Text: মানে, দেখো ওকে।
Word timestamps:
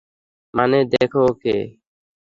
মানে, 0.53 0.77
দেখো 0.93 1.19
ওকে। 1.31 1.55